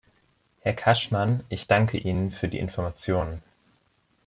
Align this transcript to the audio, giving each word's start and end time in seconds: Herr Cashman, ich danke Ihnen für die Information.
Herr 0.61 0.73
Cashman, 0.73 1.43
ich 1.49 1.67
danke 1.67 1.99
Ihnen 1.99 2.31
für 2.31 2.47
die 2.47 2.57
Information. 2.57 3.43